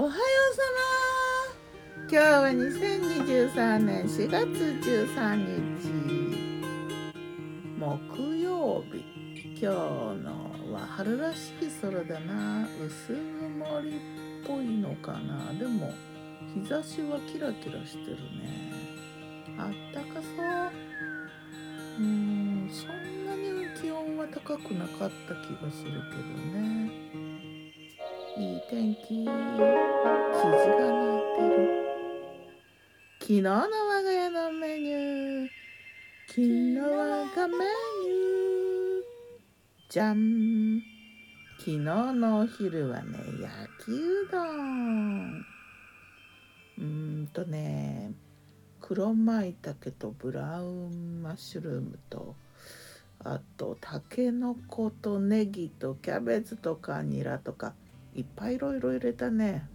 [0.00, 0.62] おはようさ
[1.98, 4.46] ま今日は2023年4月
[4.80, 5.36] 13
[5.76, 5.92] 日。
[7.78, 9.04] 木曜日。
[9.60, 9.66] 今日
[10.24, 12.66] のは春らしい空だな。
[12.82, 13.92] 薄曇りっ
[14.46, 15.52] ぽいのかな。
[15.52, 15.92] でも
[16.54, 18.72] 日差しはキラキラしてるね。
[19.58, 20.42] あったかそ
[22.00, 22.02] う。
[22.02, 22.70] うん。
[22.72, 27.19] そんなに気温は高くなかった気がするけどね。
[28.36, 29.42] いい天気キジが鳴
[31.18, 31.20] い。
[31.36, 31.80] てる
[33.18, 35.48] 昨日の我が家のメニュー
[36.28, 36.86] 昨日我
[37.34, 39.02] がメニュー
[39.88, 40.80] じゃん
[41.58, 45.44] 昨日のお昼はね焼きうどん
[46.78, 48.12] うんとね
[48.80, 52.36] 黒舞茸とブラウンマッシュルームと
[53.24, 57.74] あとたけのことネギとキャベツとかニラとか
[58.14, 59.68] いっぱいいろいろ入れたね。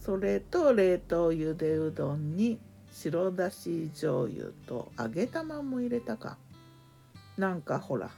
[0.00, 2.58] それと冷凍ゆでうどんに
[2.92, 6.38] 白だし醤油と揚げ玉も入れたか。
[7.36, 8.10] なんかほら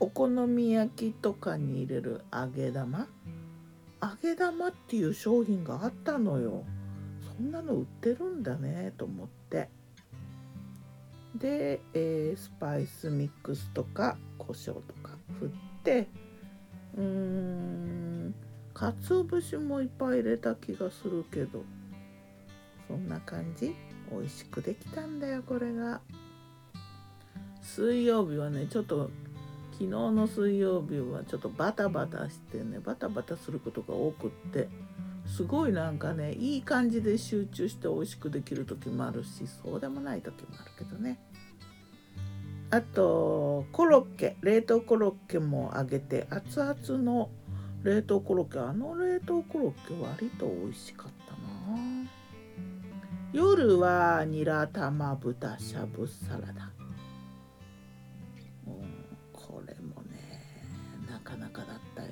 [0.00, 3.06] お好み焼きとかに入れる揚げ玉？
[4.02, 6.64] 揚げ玉っていう商品があったのよ。
[7.36, 9.68] そんなの売ってるんだねと思って。
[11.36, 15.50] で、えースパイスミックスとか胡椒とか振っ
[15.82, 16.08] て。
[16.96, 18.11] うーん。
[18.74, 21.64] 鰹節もいっぱい入れた気がするけど。
[22.88, 23.74] そんな感じ。
[24.10, 26.00] 美味しくできたんだよこれが。
[27.62, 29.10] 水曜日はねちょっと
[29.72, 34.68] 昨日の水曜日はちょっとバタバタしてねバタバタすることが多くって
[35.26, 41.18] すごいなんかねいい感じで集中して美味しくできる時もあるしそうでもない時もあるけどね。
[42.70, 47.30] あとコロッケ冷凍コロッケも揚げて熱々の
[47.82, 51.38] 冷凍コロッケあの冷凍コロッケ割と美味しかったな。
[53.32, 56.70] 夜はニラ玉豚しゃぶサラダ。
[59.32, 60.44] これもね
[61.10, 62.10] なかなかだったよ。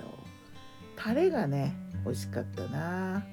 [0.96, 1.74] タレがね
[2.04, 3.24] 美味しかったな。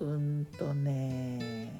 [0.00, 1.72] うんとね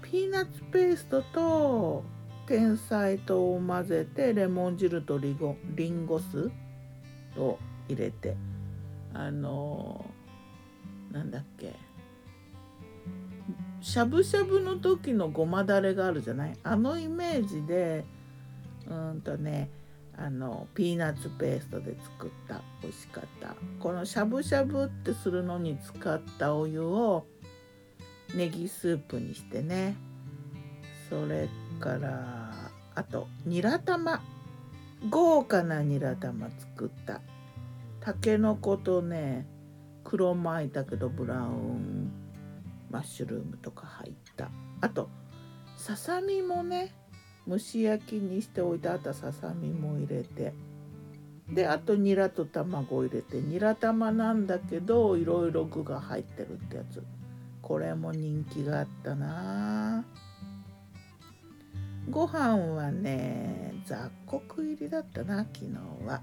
[0.00, 2.04] ピーナッツペーストと
[2.46, 6.50] 天才糖を混ぜてレモン汁とリゴリンゴ酢
[7.36, 7.58] を
[7.88, 8.36] 入れて
[9.12, 10.04] あの
[11.12, 11.74] なんだっけ。
[13.80, 16.58] しゃぶしゃぶの時のごまだれがあるじゃない？
[16.62, 18.04] あのイメージで
[18.88, 19.68] うんとね
[20.16, 23.54] あのピーナッツペーストで作った美味しかった。
[23.78, 27.26] このしゃぶしゃぶってするのに使ったお湯を
[28.34, 29.96] ネギスープにしてね。
[31.10, 32.52] それから
[32.94, 34.22] あとニラ玉。
[35.10, 37.20] 豪華なニラ玉作った。
[38.04, 39.46] たけのことね
[40.04, 42.12] 黒舞茸とブラウン
[42.90, 44.50] マッシュルームとか入った。
[44.82, 45.08] あと
[45.78, 46.94] ささみもね
[47.48, 50.52] 蒸し焼きにしておいてあったささみも入れて。
[51.48, 53.40] であとニラと卵を入れて。
[53.40, 57.02] ニラ玉なんだけどいろいろ具が入ってるってやつ。
[57.62, 60.04] これも人気があったな。
[62.10, 65.72] ご飯はね雑穀入りだったな昨日
[66.06, 66.20] は。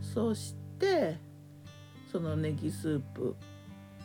[0.00, 0.67] そして
[2.10, 3.36] そのネギスープ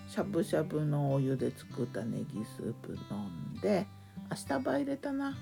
[0.07, 3.17] しゃぶしゃぶのお湯で作ったネギスープ飲
[3.57, 3.88] んで
[4.29, 5.35] 明日葉入れたな。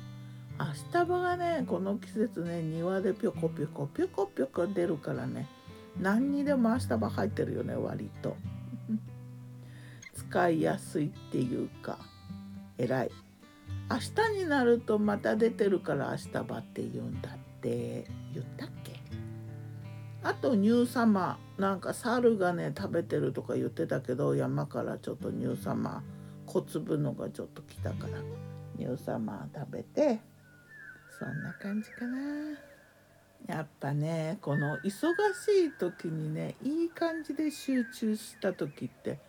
[0.60, 0.66] 明
[1.02, 5.48] 日葉がねこの季節ね庭でぴょこぴょこぴょこぴょこ出るからね
[6.00, 8.38] 何にでも明日葉入ってるよね割と。
[10.14, 11.98] 使いやすいっていうか
[12.78, 13.12] 偉い。
[13.90, 13.98] 明
[14.38, 19.01] 日になるとまた出てるから明日葉って言うんだって言ったっけ？
[20.24, 26.04] あと乳様なんか猿がね食べてるとか言ってたけど山からちょっと乳様
[26.46, 28.20] 小粒のがちょっと来たから
[28.78, 30.20] 乳様食べて
[31.18, 32.18] そんな感じかな。
[33.48, 34.98] やっぱねこの忙し
[35.68, 39.20] い時にねいい感じで集中した時って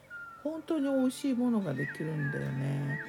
[0.43, 3.01] 本当に美味しいものができるんだよね。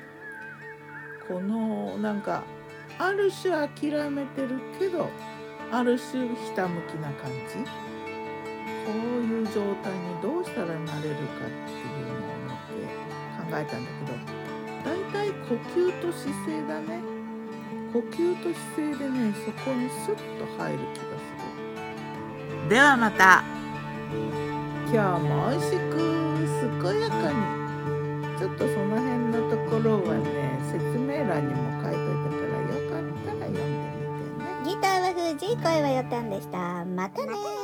[1.27, 2.43] このなんか
[2.99, 5.09] ある種諦めてるけど
[5.73, 7.57] ある種ひたむきな感じ。
[7.65, 12.77] こういう状態にどうしたらなれるかっていうのを思って
[13.41, 14.13] 考えたんだけど
[14.85, 17.01] だいたい呼吸と姿勢だね。
[17.91, 21.33] 呼吸と姿勢でねそこにスッと入る気がす
[22.61, 22.69] る。
[22.69, 23.43] ではまた。
[24.93, 25.97] 今日も美味しく
[26.83, 27.35] 健やかに。
[28.37, 33.82] ちょっとその辺のところはね説明欄にも書いておいたからよかったら読んで
[34.73, 36.83] ギターは藤井声はよたんでした。
[36.83, 37.62] またね